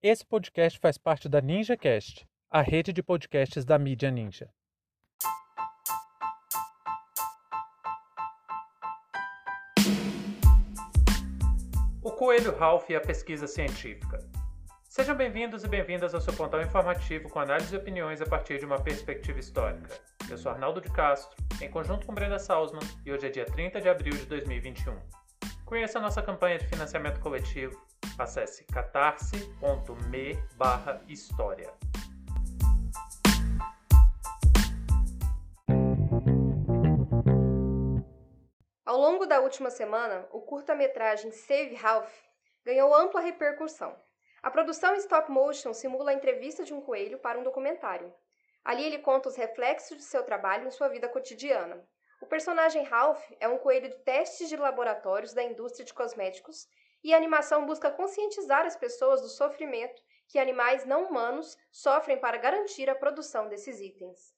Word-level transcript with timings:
Esse 0.00 0.24
podcast 0.24 0.78
faz 0.78 0.96
parte 0.96 1.28
da 1.28 1.40
NinjaCast, 1.40 2.24
a 2.48 2.62
rede 2.62 2.92
de 2.92 3.02
podcasts 3.02 3.64
da 3.64 3.76
mídia 3.76 4.12
Ninja. 4.12 4.48
O 12.00 12.12
Coelho 12.12 12.56
Ralph 12.56 12.88
e 12.90 12.94
a 12.94 13.00
pesquisa 13.00 13.48
científica. 13.48 14.20
Sejam 14.84 15.16
bem-vindos 15.16 15.64
e 15.64 15.68
bem-vindas 15.68 16.14
ao 16.14 16.20
seu 16.20 16.32
pontão 16.32 16.62
informativo 16.62 17.28
com 17.28 17.40
análise 17.40 17.74
e 17.74 17.78
opiniões 17.78 18.22
a 18.22 18.26
partir 18.26 18.60
de 18.60 18.66
uma 18.66 18.80
perspectiva 18.80 19.40
histórica. 19.40 20.00
Eu 20.30 20.38
sou 20.38 20.52
Arnaldo 20.52 20.80
de 20.80 20.92
Castro, 20.92 21.36
em 21.60 21.68
conjunto 21.68 22.06
com 22.06 22.14
Brenda 22.14 22.38
Salzman, 22.38 22.88
e 23.04 23.10
hoje 23.10 23.26
é 23.26 23.30
dia 23.30 23.46
30 23.46 23.80
de 23.80 23.88
abril 23.88 24.14
de 24.14 24.26
2021. 24.26 24.96
Conheça 25.64 25.98
a 25.98 26.02
nossa 26.02 26.22
campanha 26.22 26.56
de 26.56 26.68
financiamento 26.68 27.18
coletivo. 27.18 27.76
Acesse 28.18 28.64
catarse.me 28.64 30.36
história. 31.06 31.72
Ao 38.84 38.98
longo 38.98 39.24
da 39.24 39.38
última 39.38 39.70
semana, 39.70 40.26
o 40.32 40.40
curta-metragem 40.40 41.30
Save 41.30 41.76
Ralph 41.76 42.12
ganhou 42.64 42.92
ampla 42.92 43.20
repercussão. 43.20 43.94
A 44.42 44.50
produção 44.50 44.96
em 44.96 44.98
stop 44.98 45.30
motion 45.30 45.72
simula 45.72 46.10
a 46.10 46.14
entrevista 46.14 46.64
de 46.64 46.74
um 46.74 46.80
coelho 46.80 47.20
para 47.20 47.38
um 47.38 47.44
documentário. 47.44 48.12
Ali 48.64 48.82
ele 48.82 48.98
conta 48.98 49.28
os 49.28 49.36
reflexos 49.36 49.96
de 49.96 50.02
seu 50.02 50.24
trabalho 50.24 50.66
em 50.66 50.72
sua 50.72 50.88
vida 50.88 51.08
cotidiana. 51.08 51.86
O 52.20 52.26
personagem 52.26 52.82
Ralph 52.82 53.24
é 53.38 53.46
um 53.46 53.58
coelho 53.58 53.88
de 53.88 53.98
testes 53.98 54.48
de 54.48 54.56
laboratórios 54.56 55.32
da 55.32 55.44
indústria 55.44 55.84
de 55.84 55.94
cosméticos 55.94 56.66
e 57.02 57.14
a 57.14 57.16
animação 57.16 57.66
busca 57.66 57.90
conscientizar 57.90 58.66
as 58.66 58.76
pessoas 58.76 59.20
do 59.20 59.28
sofrimento 59.28 60.02
que 60.28 60.38
animais 60.38 60.84
não 60.84 61.04
humanos 61.04 61.56
sofrem 61.70 62.18
para 62.18 62.36
garantir 62.36 62.88
a 62.90 62.94
produção 62.94 63.48
desses 63.48 63.80
itens. 63.80 64.36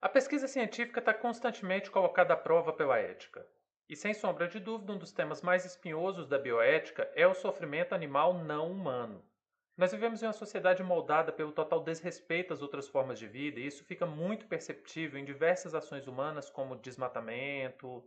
A 0.00 0.08
pesquisa 0.08 0.46
científica 0.46 1.00
está 1.00 1.12
constantemente 1.12 1.90
colocada 1.90 2.34
à 2.34 2.36
prova 2.36 2.72
pela 2.72 2.98
ética. 2.98 3.46
E 3.88 3.96
sem 3.96 4.12
sombra 4.12 4.46
de 4.48 4.60
dúvida, 4.60 4.92
um 4.92 4.98
dos 4.98 5.12
temas 5.12 5.42
mais 5.42 5.64
espinhosos 5.64 6.28
da 6.28 6.38
bioética 6.38 7.10
é 7.14 7.26
o 7.26 7.34
sofrimento 7.34 7.94
animal 7.94 8.34
não 8.34 8.70
humano. 8.70 9.24
Nós 9.76 9.92
vivemos 9.92 10.22
em 10.22 10.26
uma 10.26 10.32
sociedade 10.32 10.82
moldada 10.82 11.32
pelo 11.32 11.52
total 11.52 11.82
desrespeito 11.82 12.52
às 12.52 12.62
outras 12.62 12.88
formas 12.88 13.18
de 13.18 13.28
vida, 13.28 13.60
e 13.60 13.66
isso 13.66 13.84
fica 13.84 14.06
muito 14.06 14.46
perceptível 14.46 15.20
em 15.20 15.24
diversas 15.24 15.74
ações 15.74 16.06
humanas, 16.06 16.48
como 16.48 16.76
desmatamento, 16.76 18.02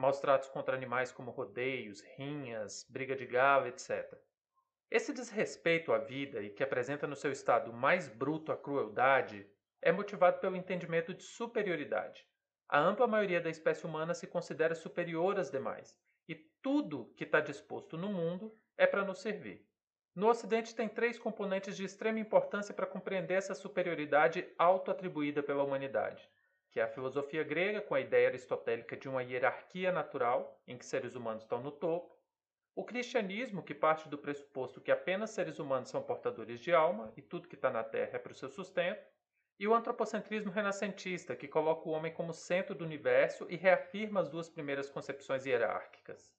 maus 0.00 0.18
tratos 0.18 0.48
contra 0.48 0.74
animais 0.74 1.12
como 1.12 1.30
rodeios, 1.30 2.00
rinhas, 2.16 2.86
briga 2.88 3.14
de 3.14 3.26
galo, 3.26 3.66
etc. 3.66 4.18
Esse 4.90 5.12
desrespeito 5.12 5.92
à 5.92 5.98
vida 5.98 6.42
e 6.42 6.50
que 6.50 6.64
apresenta 6.64 7.06
no 7.06 7.14
seu 7.14 7.30
estado 7.30 7.72
mais 7.72 8.08
bruto 8.08 8.50
a 8.50 8.56
crueldade 8.56 9.46
é 9.82 9.92
motivado 9.92 10.40
pelo 10.40 10.56
entendimento 10.56 11.12
de 11.12 11.22
superioridade. 11.22 12.26
A 12.68 12.80
ampla 12.80 13.06
maioria 13.06 13.40
da 13.40 13.50
espécie 13.50 13.84
humana 13.84 14.14
se 14.14 14.26
considera 14.26 14.74
superior 14.74 15.38
às 15.38 15.50
demais, 15.50 15.96
e 16.26 16.34
tudo 16.34 17.12
que 17.16 17.24
está 17.24 17.40
disposto 17.40 17.98
no 17.98 18.08
mundo 18.08 18.56
é 18.78 18.86
para 18.86 19.04
nos 19.04 19.20
servir. 19.20 19.68
No 20.14 20.28
Ocidente, 20.28 20.74
tem 20.74 20.88
três 20.88 21.18
componentes 21.18 21.76
de 21.76 21.84
extrema 21.84 22.18
importância 22.18 22.74
para 22.74 22.86
compreender 22.86 23.34
essa 23.34 23.54
superioridade 23.54 24.48
auto-atribuída 24.58 25.42
pela 25.42 25.62
humanidade, 25.62 26.28
que 26.70 26.80
é 26.80 26.82
a 26.82 26.88
filosofia 26.88 27.42
grega, 27.42 27.80
com 27.80 27.94
a 27.94 28.00
ideia 28.00 28.28
aristotélica 28.28 28.96
de 28.96 29.08
uma 29.08 29.22
hierarquia 29.22 29.90
natural, 29.90 30.60
em 30.66 30.78
que 30.78 30.86
seres 30.86 31.14
humanos 31.14 31.42
estão 31.42 31.60
no 31.60 31.72
topo, 31.72 32.16
o 32.74 32.84
cristianismo, 32.84 33.62
que 33.62 33.74
parte 33.74 34.08
do 34.08 34.16
pressuposto 34.16 34.80
que 34.80 34.90
apenas 34.90 35.30
seres 35.30 35.58
humanos 35.58 35.90
são 35.90 36.02
portadores 36.02 36.60
de 36.60 36.72
alma 36.72 37.12
e 37.16 37.20
tudo 37.20 37.48
que 37.48 37.56
está 37.56 37.68
na 37.70 37.82
Terra 37.82 38.12
é 38.14 38.18
para 38.18 38.32
o 38.32 38.34
seu 38.34 38.48
sustento, 38.48 39.04
e 39.58 39.68
o 39.68 39.74
antropocentrismo 39.74 40.50
renascentista, 40.50 41.36
que 41.36 41.46
coloca 41.46 41.86
o 41.88 41.92
homem 41.92 42.14
como 42.14 42.32
centro 42.32 42.74
do 42.74 42.84
universo 42.84 43.46
e 43.50 43.56
reafirma 43.56 44.20
as 44.20 44.30
duas 44.30 44.48
primeiras 44.48 44.88
concepções 44.88 45.44
hierárquicas. 45.44 46.32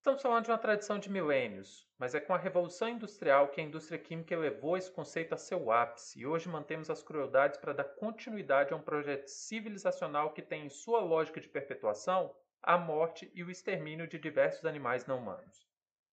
Estamos 0.00 0.22
falando 0.22 0.46
de 0.46 0.50
uma 0.50 0.56
tradição 0.56 0.98
de 0.98 1.10
milênios, 1.10 1.86
mas 1.98 2.14
é 2.14 2.20
com 2.20 2.32
a 2.32 2.38
Revolução 2.38 2.88
Industrial 2.88 3.48
que 3.48 3.60
a 3.60 3.64
indústria 3.64 3.98
química 3.98 4.32
elevou 4.32 4.74
esse 4.74 4.90
conceito 4.90 5.34
a 5.34 5.36
seu 5.36 5.70
ápice 5.70 6.18
e 6.18 6.26
hoje 6.26 6.48
mantemos 6.48 6.88
as 6.88 7.02
crueldades 7.02 7.58
para 7.58 7.74
dar 7.74 7.84
continuidade 7.84 8.72
a 8.72 8.76
um 8.78 8.80
projeto 8.80 9.28
civilizacional 9.28 10.32
que 10.32 10.40
tem 10.40 10.64
em 10.64 10.70
sua 10.70 11.00
lógica 11.00 11.38
de 11.38 11.50
perpetuação 11.50 12.34
a 12.62 12.78
morte 12.78 13.30
e 13.34 13.44
o 13.44 13.50
extermínio 13.50 14.06
de 14.06 14.18
diversos 14.18 14.64
animais 14.64 15.04
não 15.04 15.18
humanos. 15.18 15.68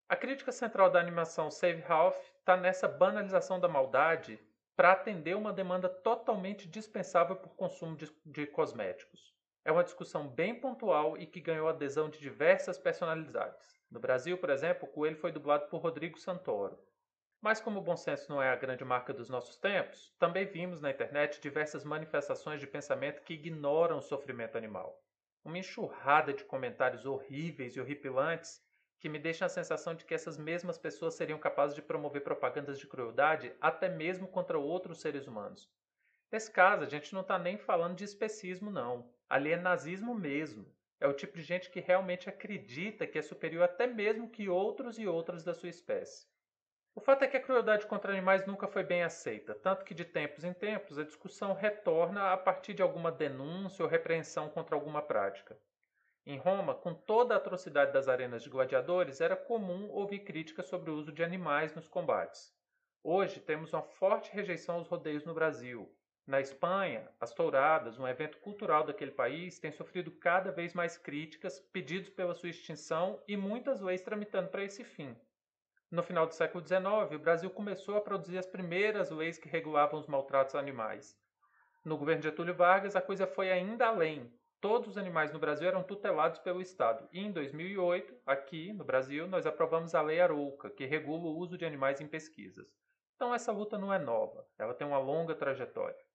A 0.09 0.17
crítica 0.17 0.51
central 0.51 0.91
da 0.91 0.99
animação 0.99 1.49
Save 1.49 1.79
Ralph 1.79 2.19
está 2.39 2.57
nessa 2.57 2.89
banalização 2.89 3.57
da 3.57 3.69
maldade 3.69 4.37
para 4.75 4.91
atender 4.91 5.37
uma 5.37 5.53
demanda 5.53 5.87
totalmente 5.87 6.67
dispensável 6.67 7.37
por 7.37 7.55
consumo 7.55 7.95
de, 7.95 8.11
de 8.25 8.47
cosméticos. 8.47 9.33
É 9.63 9.71
uma 9.71 9.83
discussão 9.83 10.27
bem 10.27 10.59
pontual 10.59 11.17
e 11.17 11.25
que 11.25 11.39
ganhou 11.39 11.69
adesão 11.69 12.09
de 12.09 12.19
diversas 12.19 12.77
personalidades. 12.77 13.76
No 13.89 13.99
Brasil, 13.99 14.37
por 14.37 14.49
exemplo, 14.49 14.87
o 14.87 14.91
coelho 14.91 15.17
foi 15.17 15.31
dublado 15.31 15.67
por 15.69 15.81
Rodrigo 15.81 16.19
Santoro. 16.19 16.77
Mas 17.41 17.59
como 17.59 17.79
o 17.79 17.83
bom 17.83 17.95
senso 17.95 18.29
não 18.29 18.41
é 18.41 18.49
a 18.49 18.55
grande 18.55 18.83
marca 18.83 19.13
dos 19.13 19.29
nossos 19.29 19.57
tempos, 19.57 20.13
também 20.17 20.45
vimos 20.45 20.81
na 20.81 20.89
internet 20.89 21.39
diversas 21.39 21.83
manifestações 21.83 22.59
de 22.59 22.67
pensamento 22.67 23.21
que 23.21 23.35
ignoram 23.35 23.99
o 23.99 24.01
sofrimento 24.01 24.57
animal. 24.57 25.01
Uma 25.45 25.59
enxurrada 25.59 26.33
de 26.33 26.43
comentários 26.43 27.05
horríveis 27.05 27.75
e 27.75 27.79
horripilantes 27.79 28.61
que 28.99 29.07
me 29.07 29.19
deixam 29.19 29.45
a 29.45 29.49
sensação 29.49 29.93
de 29.93 30.03
que 30.03 30.13
essas 30.13 30.37
mesmas 30.37 30.77
pessoas 30.77 31.13
seriam 31.13 31.39
capazes 31.39 31.75
de 31.75 31.81
promover 31.81 32.23
propagandas 32.23 32.79
de 32.79 32.87
crueldade 32.87 33.55
até 33.61 33.87
mesmo 33.87 34.27
contra 34.27 34.57
outros 34.57 34.99
seres 34.99 35.27
humanos. 35.27 35.71
Nesse 36.31 36.51
caso, 36.51 36.83
a 36.83 36.89
gente 36.89 37.13
não 37.13 37.21
está 37.21 37.37
nem 37.37 37.57
falando 37.57 37.95
de 37.95 38.03
especismo, 38.03 38.69
não. 38.69 39.13
Ali 39.29 39.51
é 39.51 39.57
nazismo 39.57 40.15
mesmo. 40.15 40.65
É 40.99 41.07
o 41.07 41.13
tipo 41.13 41.37
de 41.37 41.43
gente 41.43 41.69
que 41.69 41.79
realmente 41.79 42.27
acredita 42.27 43.05
que 43.05 43.19
é 43.19 43.21
superior 43.21 43.63
até 43.63 43.85
mesmo 43.85 44.29
que 44.29 44.49
outros 44.49 44.97
e 44.97 45.05
outras 45.05 45.43
da 45.43 45.53
sua 45.53 45.69
espécie. 45.69 46.25
O 46.95 46.99
fato 46.99 47.23
é 47.23 47.27
que 47.27 47.37
a 47.37 47.41
crueldade 47.41 47.85
contra 47.85 48.11
animais 48.11 48.47
nunca 48.47 48.67
foi 48.67 48.83
bem 48.83 49.03
aceita, 49.03 49.53
tanto 49.53 49.85
que 49.85 49.93
de 49.93 50.03
tempos 50.03 50.43
em 50.43 50.51
tempos 50.51 50.97
a 50.97 51.03
discussão 51.03 51.53
retorna 51.53 52.33
a 52.33 52.37
partir 52.37 52.73
de 52.73 52.81
alguma 52.81 53.11
denúncia 53.11 53.85
ou 53.85 53.89
repreensão 53.89 54.49
contra 54.49 54.75
alguma 54.75 55.01
prática. 55.03 55.55
Em 56.25 56.39
Roma, 56.39 56.73
com 56.73 56.95
toda 56.95 57.35
a 57.35 57.37
atrocidade 57.37 57.93
das 57.93 58.07
arenas 58.07 58.41
de 58.41 58.49
gladiadores, 58.49 59.21
era 59.21 59.35
comum 59.35 59.89
ouvir 59.91 60.21
críticas 60.21 60.67
sobre 60.67 60.89
o 60.89 60.95
uso 60.95 61.11
de 61.11 61.23
animais 61.23 61.75
nos 61.75 61.87
combates. 61.87 62.51
Hoje 63.03 63.39
temos 63.39 63.71
uma 63.71 63.83
forte 63.83 64.31
rejeição 64.31 64.75
aos 64.75 64.87
rodeios 64.87 65.23
no 65.23 65.35
Brasil, 65.35 65.95
na 66.27 66.41
Espanha, 66.41 67.09
as 67.21 67.33
touradas, 67.33 67.97
um 67.97 68.05
evento 68.05 68.37
cultural 68.39 68.83
daquele 68.83 69.11
país, 69.11 69.59
têm 69.59 69.71
sofrido 69.71 70.11
cada 70.11 70.51
vez 70.51 70.73
mais 70.73 70.97
críticas, 70.97 71.57
pedidos 71.71 72.09
pela 72.09 72.33
sua 72.33 72.49
extinção 72.49 73.23
e 73.25 73.37
muitas 73.37 73.79
leis 73.79 74.01
tramitando 74.01 74.49
para 74.49 74.61
esse 74.61 74.83
fim. 74.83 75.15
No 75.89 76.03
final 76.03 76.27
do 76.27 76.33
século 76.33 76.61
XIX, 76.61 77.15
o 77.15 77.19
Brasil 77.19 77.49
começou 77.49 77.95
a 77.95 78.01
produzir 78.01 78.37
as 78.37 78.45
primeiras 78.45 79.09
leis 79.09 79.37
que 79.37 79.47
regulavam 79.47 79.97
os 79.97 80.05
maltratos 80.05 80.53
animais. 80.55 81.17
No 81.85 81.97
governo 81.97 82.21
de 82.21 82.27
Getúlio 82.27 82.53
Vargas, 82.53 82.97
a 82.97 83.01
coisa 83.01 83.25
foi 83.25 83.49
ainda 83.49 83.87
além. 83.87 84.29
Todos 84.59 84.89
os 84.89 84.97
animais 84.97 85.31
no 85.31 85.39
Brasil 85.39 85.65
eram 85.65 85.81
tutelados 85.81 86.39
pelo 86.39 86.59
Estado. 86.59 87.07
E 87.13 87.21
em 87.21 87.31
2008, 87.31 88.13
aqui 88.25 88.73
no 88.73 88.83
Brasil, 88.83 89.29
nós 89.29 89.45
aprovamos 89.45 89.95
a 89.95 90.01
Lei 90.01 90.19
Arouca, 90.19 90.69
que 90.69 90.85
regula 90.85 91.23
o 91.23 91.37
uso 91.37 91.57
de 91.57 91.63
animais 91.63 92.01
em 92.01 92.07
pesquisas. 92.07 92.67
Então 93.15 93.33
essa 93.33 93.51
luta 93.51 93.77
não 93.77 93.93
é 93.93 93.97
nova, 93.97 94.45
ela 94.59 94.73
tem 94.73 94.85
uma 94.85 94.99
longa 94.99 95.33
trajetória. 95.33 96.06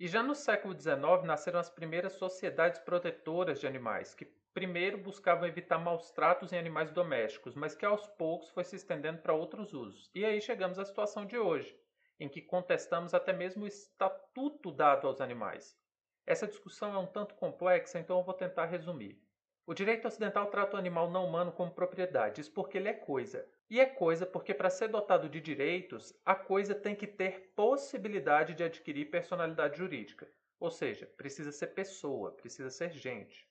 E 0.00 0.06
já 0.06 0.22
no 0.22 0.34
século 0.34 0.78
XIX 0.78 1.24
nasceram 1.24 1.58
as 1.58 1.68
primeiras 1.68 2.12
sociedades 2.12 2.78
protetoras 2.78 3.58
de 3.58 3.66
animais, 3.66 4.14
que 4.14 4.24
primeiro 4.54 4.96
buscavam 4.96 5.46
evitar 5.46 5.76
maus 5.76 6.12
tratos 6.12 6.52
em 6.52 6.58
animais 6.58 6.92
domésticos, 6.92 7.56
mas 7.56 7.74
que 7.74 7.84
aos 7.84 8.06
poucos 8.06 8.48
foi 8.50 8.62
se 8.62 8.76
estendendo 8.76 9.20
para 9.20 9.34
outros 9.34 9.72
usos. 9.74 10.08
E 10.14 10.24
aí 10.24 10.40
chegamos 10.40 10.78
à 10.78 10.84
situação 10.84 11.26
de 11.26 11.36
hoje, 11.36 11.76
em 12.20 12.28
que 12.28 12.40
contestamos 12.40 13.12
até 13.12 13.32
mesmo 13.32 13.64
o 13.64 13.68
estatuto 13.68 14.70
dado 14.70 15.08
aos 15.08 15.20
animais. 15.20 15.76
Essa 16.24 16.46
discussão 16.46 16.94
é 16.94 16.98
um 16.98 17.06
tanto 17.06 17.34
complexa, 17.34 17.98
então 17.98 18.18
eu 18.18 18.24
vou 18.24 18.34
tentar 18.34 18.66
resumir. 18.66 19.20
O 19.68 19.74
direito 19.74 20.08
ocidental 20.08 20.46
trata 20.46 20.76
o 20.76 20.78
animal 20.78 21.10
não 21.10 21.26
humano 21.26 21.52
como 21.52 21.70
propriedade, 21.70 22.40
isso 22.40 22.50
porque 22.50 22.78
ele 22.78 22.88
é 22.88 22.94
coisa. 22.94 23.46
E 23.68 23.78
é 23.78 23.84
coisa 23.84 24.24
porque, 24.24 24.54
para 24.54 24.70
ser 24.70 24.88
dotado 24.88 25.28
de 25.28 25.42
direitos, 25.42 26.18
a 26.24 26.34
coisa 26.34 26.74
tem 26.74 26.96
que 26.96 27.06
ter 27.06 27.52
possibilidade 27.54 28.54
de 28.54 28.64
adquirir 28.64 29.10
personalidade 29.10 29.76
jurídica. 29.76 30.26
Ou 30.58 30.70
seja, 30.70 31.04
precisa 31.18 31.52
ser 31.52 31.66
pessoa, 31.66 32.32
precisa 32.32 32.70
ser 32.70 32.92
gente. 32.92 33.46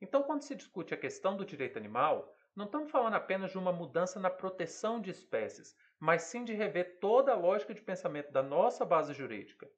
Então, 0.00 0.22
quando 0.22 0.42
se 0.42 0.54
discute 0.54 0.94
a 0.94 0.96
questão 0.96 1.36
do 1.36 1.44
direito 1.44 1.76
animal, 1.76 2.32
não 2.54 2.66
estamos 2.66 2.88
falando 2.88 3.14
apenas 3.14 3.50
de 3.50 3.58
uma 3.58 3.72
mudança 3.72 4.20
na 4.20 4.30
proteção 4.30 5.00
de 5.00 5.10
espécies, 5.10 5.76
mas 5.98 6.22
sim 6.22 6.44
de 6.44 6.54
rever 6.54 7.00
toda 7.00 7.32
a 7.32 7.36
lógica 7.36 7.74
de 7.74 7.82
pensamento 7.82 8.30
da 8.30 8.44
nossa 8.44 8.84
base 8.84 9.12
jurídica. 9.12 9.68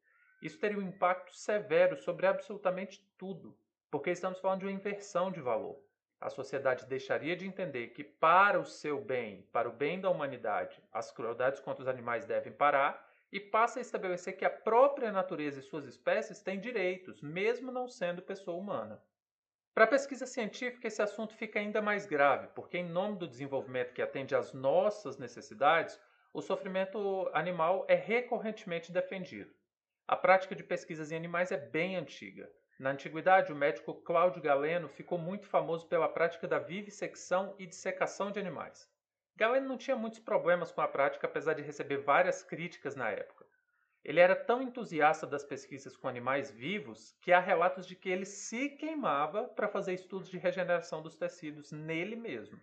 Isso 0.42 0.58
teria 0.58 0.76
um 0.76 0.82
impacto 0.82 1.34
severo 1.34 1.96
sobre 1.96 2.26
absolutamente 2.26 3.02
tudo, 3.16 3.56
porque 3.90 4.10
estamos 4.10 4.38
falando 4.38 4.60
de 4.60 4.66
uma 4.66 4.72
inversão 4.72 5.30
de 5.30 5.40
valor. 5.40 5.78
A 6.20 6.28
sociedade 6.28 6.86
deixaria 6.86 7.34
de 7.34 7.46
entender 7.46 7.88
que, 7.88 8.04
para 8.04 8.60
o 8.60 8.64
seu 8.64 9.02
bem, 9.02 9.48
para 9.52 9.68
o 9.68 9.72
bem 9.72 10.00
da 10.00 10.10
humanidade, 10.10 10.82
as 10.92 11.10
crueldades 11.10 11.60
contra 11.60 11.82
os 11.82 11.88
animais 11.88 12.26
devem 12.26 12.52
parar 12.52 13.08
e 13.32 13.40
passa 13.40 13.78
a 13.78 13.82
estabelecer 13.82 14.36
que 14.36 14.44
a 14.44 14.50
própria 14.50 15.10
natureza 15.10 15.60
e 15.60 15.62
suas 15.62 15.86
espécies 15.86 16.42
têm 16.42 16.60
direitos, 16.60 17.22
mesmo 17.22 17.72
não 17.72 17.88
sendo 17.88 18.20
pessoa 18.20 18.56
humana. 18.58 19.02
Para 19.72 19.84
a 19.84 19.88
pesquisa 19.88 20.26
científica, 20.26 20.88
esse 20.88 21.00
assunto 21.00 21.34
fica 21.34 21.58
ainda 21.58 21.80
mais 21.80 22.04
grave, 22.04 22.48
porque, 22.48 22.76
em 22.76 22.88
nome 22.88 23.16
do 23.16 23.28
desenvolvimento 23.28 23.94
que 23.94 24.02
atende 24.02 24.34
às 24.34 24.52
nossas 24.52 25.16
necessidades, 25.16 25.98
o 26.34 26.42
sofrimento 26.42 27.30
animal 27.32 27.86
é 27.88 27.94
recorrentemente 27.94 28.92
defendido. 28.92 29.54
A 30.06 30.16
prática 30.16 30.54
de 30.54 30.64
pesquisas 30.64 31.10
em 31.12 31.16
animais 31.16 31.50
é 31.50 31.56
bem 31.56 31.96
antiga. 31.96 32.50
Na 32.80 32.92
antiguidade, 32.92 33.52
o 33.52 33.54
médico 33.54 33.92
Cláudio 33.92 34.40
Galeno 34.40 34.88
ficou 34.88 35.18
muito 35.18 35.46
famoso 35.46 35.86
pela 35.86 36.08
prática 36.08 36.48
da 36.48 36.58
vivissecção 36.58 37.54
e 37.58 37.66
dissecação 37.66 38.32
de 38.32 38.40
animais. 38.40 38.88
Galeno 39.36 39.68
não 39.68 39.76
tinha 39.76 39.94
muitos 39.94 40.18
problemas 40.18 40.72
com 40.72 40.80
a 40.80 40.88
prática, 40.88 41.26
apesar 41.26 41.52
de 41.52 41.60
receber 41.60 41.98
várias 41.98 42.42
críticas 42.42 42.96
na 42.96 43.10
época. 43.10 43.44
Ele 44.02 44.18
era 44.18 44.34
tão 44.34 44.62
entusiasta 44.62 45.26
das 45.26 45.44
pesquisas 45.44 45.94
com 45.94 46.08
animais 46.08 46.50
vivos 46.50 47.14
que 47.20 47.34
há 47.34 47.38
relatos 47.38 47.86
de 47.86 47.94
que 47.94 48.08
ele 48.08 48.24
se 48.24 48.70
queimava 48.70 49.44
para 49.44 49.68
fazer 49.68 49.92
estudos 49.92 50.30
de 50.30 50.38
regeneração 50.38 51.02
dos 51.02 51.16
tecidos 51.16 51.70
nele 51.70 52.16
mesmo. 52.16 52.58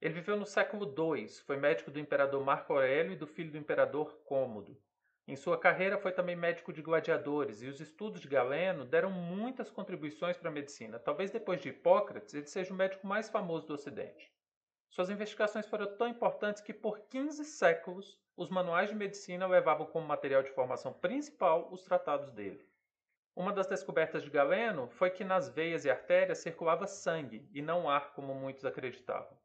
Ele 0.00 0.14
viveu 0.14 0.36
no 0.36 0.44
século 0.44 0.92
II, 0.92 1.28
foi 1.46 1.56
médico 1.56 1.92
do 1.92 2.00
imperador 2.00 2.44
Marco 2.44 2.72
Aurélio 2.72 3.12
e 3.12 3.16
do 3.16 3.28
filho 3.28 3.52
do 3.52 3.58
imperador 3.58 4.12
Cômodo. 4.24 4.76
Em 5.26 5.36
sua 5.36 5.56
carreira 5.56 5.96
foi 5.96 6.10
também 6.10 6.34
médico 6.34 6.72
de 6.72 6.82
gladiadores 6.82 7.62
e 7.62 7.68
os 7.68 7.80
estudos 7.80 8.20
de 8.20 8.28
Galeno 8.28 8.84
deram 8.84 9.10
muitas 9.10 9.70
contribuições 9.70 10.36
para 10.36 10.48
a 10.48 10.52
medicina. 10.52 10.98
Talvez 10.98 11.30
depois 11.30 11.60
de 11.60 11.68
Hipócrates 11.68 12.34
ele 12.34 12.46
seja 12.46 12.74
o 12.74 12.76
médico 12.76 13.06
mais 13.06 13.28
famoso 13.28 13.68
do 13.68 13.74
Ocidente. 13.74 14.32
Suas 14.88 15.10
investigações 15.10 15.66
foram 15.66 15.96
tão 15.96 16.08
importantes 16.08 16.60
que 16.60 16.74
por 16.74 16.98
15 17.08 17.44
séculos 17.44 18.20
os 18.36 18.50
manuais 18.50 18.90
de 18.90 18.96
medicina 18.96 19.46
levavam 19.46 19.86
como 19.86 20.06
material 20.06 20.42
de 20.42 20.50
formação 20.50 20.92
principal 20.92 21.68
os 21.70 21.82
tratados 21.84 22.32
dele. 22.32 22.68
Uma 23.34 23.52
das 23.52 23.68
descobertas 23.68 24.22
de 24.22 24.28
Galeno 24.28 24.88
foi 24.88 25.08
que 25.08 25.24
nas 25.24 25.48
veias 25.48 25.84
e 25.84 25.90
artérias 25.90 26.38
circulava 26.38 26.86
sangue 26.86 27.48
e 27.54 27.62
não 27.62 27.88
ar, 27.88 28.12
como 28.12 28.34
muitos 28.34 28.64
acreditavam. 28.64 29.38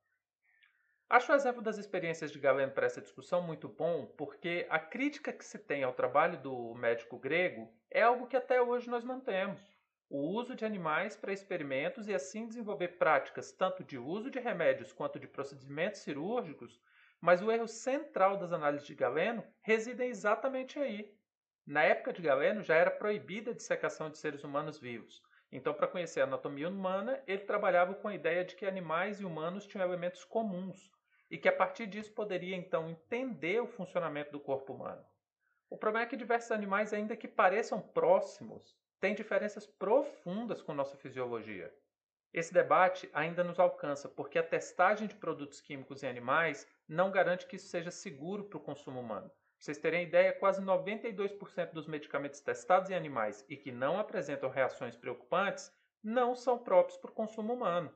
Acho 1.10 1.32
o 1.32 1.36
exemplo 1.36 1.62
das 1.62 1.78
experiências 1.78 2.32
de 2.32 2.40
Galeno 2.40 2.74
para 2.74 2.86
essa 2.86 3.02
discussão 3.02 3.42
muito 3.42 3.70
bom, 3.70 4.06
porque 4.18 4.68
a 4.70 4.78
crítica 4.78 5.32
que 5.32 5.46
se 5.46 5.58
tem 5.58 5.84
ao 5.84 5.94
trabalho 5.94 6.38
do 6.42 6.76
médico 6.76 7.18
grego 7.18 7.74
é 7.90 8.02
algo 8.02 8.28
que 8.28 8.36
até 8.36 8.62
hoje 8.62 8.90
nós 8.90 9.06
mantemos. 9.06 9.62
O 10.10 10.20
uso 10.20 10.54
de 10.54 10.66
animais 10.66 11.16
para 11.16 11.32
experimentos 11.32 12.08
e 12.08 12.14
assim 12.14 12.46
desenvolver 12.46 12.98
práticas 12.98 13.54
tanto 13.54 13.84
de 13.86 13.98
uso 13.98 14.30
de 14.30 14.40
remédios 14.40 14.92
quanto 14.92 15.18
de 15.18 15.28
procedimentos 15.28 16.02
cirúrgicos 16.02 16.82
mas 17.22 17.42
o 17.42 17.52
erro 17.52 17.68
central 17.68 18.38
das 18.38 18.52
análises 18.52 18.86
de 18.86 18.94
Galeno 18.94 19.44
reside 19.62 20.04
exatamente 20.04 20.78
aí. 20.78 21.16
Na 21.66 21.84
época 21.84 22.14
de 22.14 22.22
Galeno 22.22 22.62
já 22.62 22.76
era 22.76 22.92
proibida 22.92 23.52
a 23.52 23.54
dissecação 23.54 24.10
de 24.10 24.18
seres 24.18 24.44
humanos 24.44 24.78
vivos. 24.80 25.24
Então, 25.52 25.74
para 25.74 25.88
conhecer 25.88 26.22
a 26.22 26.24
anatomia 26.26 26.70
humana, 26.70 27.22
ele 27.26 27.46
trabalhava 27.46 27.96
com 27.96 28.08
a 28.08 28.16
ideia 28.16 28.44
de 28.44 28.56
que 28.56 28.66
animais 28.66 29.20
e 29.20 29.26
humanos 29.26 29.66
tinham 29.66 29.86
elementos 29.86 30.24
comuns 30.24 30.92
e 31.30 31.38
que 31.38 31.50
a 31.50 31.56
partir 31.56 31.88
disso 31.88 32.12
poderia 32.14 32.56
então 32.56 32.90
entender 32.90 33.62
o 33.62 33.68
funcionamento 33.68 34.32
do 34.32 34.40
corpo 34.40 34.74
humano. 34.74 35.06
O 35.70 35.78
problema 35.78 36.06
é 36.06 36.10
que 36.10 36.16
diversos 36.16 36.52
animais, 36.52 36.94
ainda 36.94 37.18
que 37.18 37.28
pareçam 37.28 37.82
próximos, 37.82 38.76
têm 39.00 39.14
diferenças 39.14 39.68
profundas 39.68 40.62
com 40.62 40.74
nossa 40.74 40.98
fisiologia. 40.98 41.74
Esse 42.34 42.54
debate 42.54 43.10
ainda 43.14 43.44
nos 43.44 43.60
alcança 43.60 44.08
porque 44.08 44.38
a 44.38 44.44
testagem 44.44 45.08
de 45.08 45.16
produtos 45.16 45.60
químicos 45.60 46.04
em 46.04 46.08
animais 46.08 46.68
não 46.88 47.12
garante 47.12 47.48
que 47.48 47.56
isso 47.56 47.68
seja 47.68 47.92
seguro 47.92 48.46
para 48.46 48.58
o 48.58 48.62
consumo 48.62 49.00
humano. 49.00 49.30
Para 49.30 49.66
vocês 49.66 49.78
terem 49.78 50.04
ideia, 50.04 50.34
quase 50.34 50.62
92% 50.62 51.72
dos 51.72 51.88
medicamentos 51.88 52.40
testados 52.40 52.90
em 52.90 52.96
animais 52.96 53.44
e 53.50 53.58
que 53.58 53.72
não 53.72 54.00
apresentam 54.00 54.50
reações 54.50 54.96
preocupantes 54.96 55.72
não 56.04 56.36
são 56.36 56.60
próprios 56.60 56.98
para 56.98 57.10
o 57.10 57.14
consumo 57.14 57.54
humano. 57.54 57.94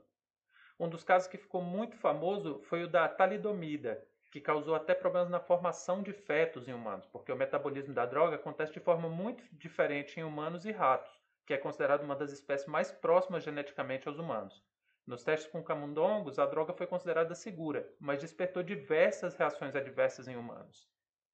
Um 0.81 0.89
dos 0.89 1.03
casos 1.03 1.27
que 1.27 1.37
ficou 1.37 1.61
muito 1.61 1.95
famoso 1.95 2.59
foi 2.63 2.83
o 2.83 2.87
da 2.87 3.07
talidomida, 3.07 4.03
que 4.31 4.41
causou 4.41 4.73
até 4.73 4.95
problemas 4.95 5.29
na 5.29 5.39
formação 5.39 6.01
de 6.01 6.11
fetos 6.11 6.67
em 6.67 6.73
humanos, 6.73 7.05
porque 7.05 7.31
o 7.31 7.35
metabolismo 7.35 7.93
da 7.93 8.03
droga 8.03 8.37
acontece 8.37 8.73
de 8.73 8.79
forma 8.79 9.07
muito 9.07 9.43
diferente 9.51 10.19
em 10.19 10.23
humanos 10.23 10.65
e 10.65 10.71
ratos 10.71 11.21
que 11.45 11.53
é 11.53 11.57
considerada 11.59 12.03
uma 12.03 12.15
das 12.15 12.31
espécies 12.31 12.67
mais 12.67 12.91
próximas 12.91 13.43
geneticamente 13.43 14.07
aos 14.07 14.17
humanos. 14.17 14.65
Nos 15.05 15.23
testes 15.23 15.51
com 15.51 15.63
camundongos, 15.63 16.39
a 16.39 16.47
droga 16.47 16.73
foi 16.73 16.87
considerada 16.87 17.35
segura, 17.35 17.87
mas 17.99 18.19
despertou 18.19 18.63
diversas 18.63 19.35
reações 19.35 19.75
adversas 19.75 20.27
em 20.27 20.35
humanos. 20.35 20.89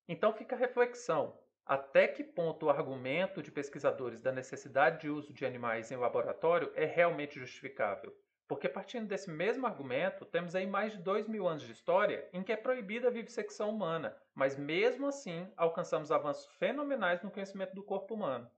Então 0.09 0.33
fica 0.33 0.57
a 0.57 0.59
reflexão: 0.59 1.39
até 1.65 2.05
que 2.05 2.21
ponto 2.21 2.65
o 2.65 2.69
argumento 2.69 3.41
de 3.41 3.49
pesquisadores 3.49 4.21
da 4.21 4.33
necessidade 4.33 4.99
de 4.99 5.09
uso 5.09 5.31
de 5.31 5.45
animais 5.45 5.89
em 5.89 5.95
laboratório 5.95 6.69
é 6.75 6.83
realmente 6.83 7.39
justificável? 7.39 8.13
Porque 8.47 8.69
partindo 8.69 9.07
desse 9.07 9.29
mesmo 9.29 9.67
argumento, 9.67 10.23
temos 10.23 10.55
aí 10.55 10.65
mais 10.65 10.93
de 10.93 10.99
dois 10.99 11.27
mil 11.27 11.47
anos 11.47 11.63
de 11.63 11.73
história 11.73 12.29
em 12.31 12.41
que 12.41 12.53
é 12.53 12.55
proibida 12.55 13.09
a 13.09 13.11
vivissecção 13.11 13.69
humana, 13.69 14.15
mas 14.33 14.55
mesmo 14.55 15.05
assim 15.05 15.51
alcançamos 15.57 16.11
avanços 16.11 16.45
fenomenais 16.53 17.21
no 17.21 17.29
conhecimento 17.29 17.75
do 17.75 17.83
corpo 17.83 18.13
humano. 18.13 18.49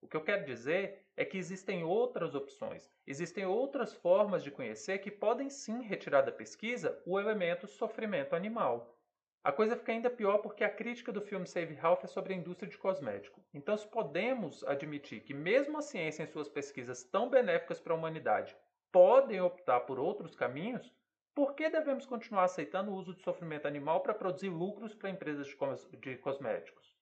O 0.00 0.06
que 0.06 0.16
eu 0.16 0.22
quero 0.22 0.44
dizer 0.44 1.04
é 1.16 1.24
que 1.24 1.36
existem 1.36 1.82
outras 1.82 2.34
opções, 2.34 2.88
existem 3.04 3.44
outras 3.44 3.92
formas 3.92 4.44
de 4.44 4.52
conhecer 4.52 4.98
que 4.98 5.10
podem 5.10 5.50
sim 5.50 5.82
retirar 5.82 6.22
da 6.22 6.30
pesquisa 6.30 7.02
o 7.04 7.18
elemento 7.18 7.66
sofrimento 7.66 8.36
animal. 8.36 8.96
A 9.42 9.50
coisa 9.50 9.76
fica 9.76 9.92
ainda 9.92 10.08
pior 10.08 10.38
porque 10.38 10.62
a 10.62 10.70
crítica 10.70 11.10
do 11.10 11.20
filme 11.20 11.46
Save 11.46 11.74
Ralph 11.74 12.04
é 12.04 12.06
sobre 12.06 12.32
a 12.32 12.36
indústria 12.36 12.70
de 12.70 12.78
cosmético. 12.78 13.44
Então, 13.52 13.76
se 13.76 13.86
podemos 13.86 14.62
admitir 14.64 15.22
que 15.22 15.34
mesmo 15.34 15.76
a 15.76 15.82
ciência 15.82 16.22
em 16.22 16.26
suas 16.26 16.48
pesquisas 16.48 17.02
tão 17.02 17.28
benéficas 17.28 17.80
para 17.80 17.92
a 17.92 17.96
humanidade 17.96 18.56
podem 18.94 19.40
optar 19.40 19.80
por 19.80 19.98
outros 19.98 20.36
caminhos, 20.36 20.94
por 21.34 21.56
que 21.56 21.68
devemos 21.68 22.06
continuar 22.06 22.44
aceitando 22.44 22.92
o 22.92 22.94
uso 22.94 23.12
de 23.12 23.22
sofrimento 23.22 23.66
animal 23.66 24.00
para 24.04 24.14
produzir 24.14 24.50
lucros 24.50 24.94
para 24.94 25.10
empresas 25.10 25.48
de 25.48 26.16
cosméticos? 26.18 26.94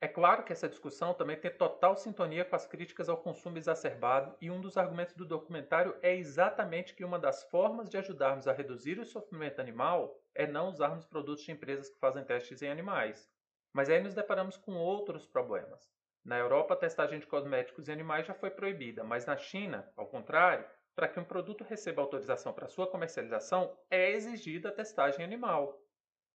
É 0.00 0.06
claro 0.06 0.44
que 0.44 0.52
essa 0.52 0.68
discussão 0.68 1.12
também 1.12 1.36
tem 1.36 1.50
total 1.50 1.96
sintonia 1.96 2.44
com 2.44 2.54
as 2.54 2.68
críticas 2.68 3.08
ao 3.08 3.16
consumo 3.16 3.58
exacerbado, 3.58 4.36
e 4.40 4.48
um 4.48 4.60
dos 4.60 4.76
argumentos 4.76 5.16
do 5.16 5.26
documentário 5.26 5.98
é 6.02 6.14
exatamente 6.14 6.94
que 6.94 7.04
uma 7.04 7.18
das 7.18 7.42
formas 7.50 7.90
de 7.90 7.98
ajudarmos 7.98 8.46
a 8.46 8.52
reduzir 8.52 9.00
o 9.00 9.04
sofrimento 9.04 9.60
animal 9.60 10.16
é 10.32 10.46
não 10.46 10.68
usarmos 10.68 11.04
produtos 11.04 11.42
de 11.42 11.50
empresas 11.50 11.90
que 11.90 11.98
fazem 11.98 12.22
testes 12.22 12.62
em 12.62 12.70
animais. 12.70 13.28
Mas 13.72 13.90
aí 13.90 14.00
nos 14.00 14.14
deparamos 14.14 14.56
com 14.56 14.76
outros 14.76 15.26
problemas. 15.26 15.90
Na 16.24 16.38
Europa, 16.38 16.74
a 16.74 16.76
testagem 16.76 17.18
de 17.18 17.26
cosméticos 17.26 17.88
em 17.88 17.92
animais 17.92 18.24
já 18.24 18.34
foi 18.34 18.50
proibida, 18.50 19.02
mas 19.02 19.26
na 19.26 19.36
China, 19.36 19.90
ao 19.96 20.06
contrário, 20.06 20.64
para 20.94 21.08
que 21.08 21.18
um 21.18 21.24
produto 21.24 21.64
receba 21.64 22.02
autorização 22.02 22.52
para 22.52 22.68
sua 22.68 22.86
comercialização, 22.86 23.76
é 23.90 24.10
exigida 24.10 24.68
a 24.68 24.72
testagem 24.72 25.24
animal. 25.24 25.80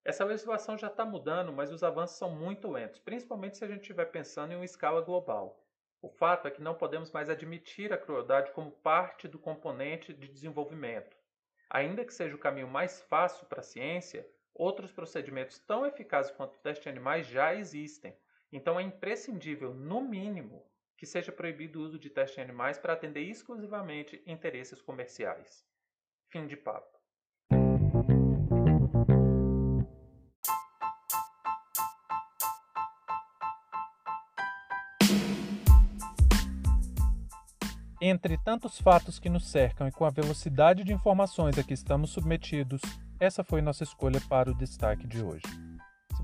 Essa 0.04 0.24
legislação 0.24 0.78
já 0.78 0.86
está 0.86 1.04
mudando, 1.04 1.52
mas 1.52 1.72
os 1.72 1.82
avanços 1.82 2.16
são 2.16 2.30
muito 2.30 2.70
lentos, 2.70 2.98
principalmente 3.00 3.56
se 3.56 3.64
a 3.64 3.68
gente 3.68 3.80
estiver 3.80 4.06
pensando 4.06 4.52
em 4.52 4.56
uma 4.56 4.64
escala 4.64 5.00
global. 5.00 5.62
O 6.00 6.08
fato 6.08 6.46
é 6.46 6.50
que 6.50 6.62
não 6.62 6.74
podemos 6.74 7.10
mais 7.10 7.28
admitir 7.28 7.92
a 7.92 7.98
crueldade 7.98 8.52
como 8.52 8.70
parte 8.70 9.26
do 9.26 9.38
componente 9.38 10.12
de 10.12 10.28
desenvolvimento. 10.28 11.16
Ainda 11.68 12.04
que 12.04 12.14
seja 12.14 12.36
o 12.36 12.38
caminho 12.38 12.68
mais 12.68 13.00
fácil 13.02 13.46
para 13.46 13.60
a 13.60 13.64
ciência, 13.64 14.24
outros 14.54 14.92
procedimentos 14.92 15.58
tão 15.58 15.84
eficazes 15.84 16.30
quanto 16.30 16.54
o 16.54 16.60
teste 16.60 16.88
em 16.88 16.92
animais 16.92 17.26
já 17.26 17.54
existem. 17.54 18.16
Então 18.52 18.78
é 18.78 18.82
imprescindível, 18.84 19.74
no 19.74 20.00
mínimo, 20.00 20.64
que 20.96 21.06
seja 21.06 21.30
proibido 21.30 21.80
o 21.80 21.82
uso 21.82 21.98
de 21.98 22.08
teste 22.08 22.40
em 22.40 22.42
animais 22.42 22.78
para 22.78 22.94
atender 22.94 23.22
exclusivamente 23.22 24.22
interesses 24.26 24.80
comerciais. 24.80 25.64
Fim 26.28 26.46
de 26.46 26.56
papo. 26.56 26.96
Entre 38.00 38.38
tantos 38.38 38.80
fatos 38.80 39.18
que 39.18 39.28
nos 39.28 39.50
cercam 39.50 39.88
e 39.88 39.90
com 39.92 40.04
a 40.04 40.10
velocidade 40.10 40.84
de 40.84 40.92
informações 40.92 41.58
a 41.58 41.64
que 41.64 41.74
estamos 41.74 42.10
submetidos, 42.10 42.80
essa 43.18 43.42
foi 43.42 43.62
nossa 43.62 43.84
escolha 43.84 44.20
para 44.28 44.50
o 44.50 44.54
destaque 44.54 45.06
de 45.06 45.22
hoje. 45.24 45.65